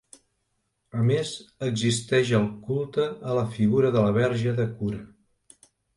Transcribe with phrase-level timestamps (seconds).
[1.01, 1.33] A més
[1.67, 5.03] existeix el culte a la figura de la Verge de Cura.